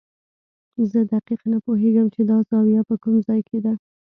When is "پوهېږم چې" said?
1.65-2.21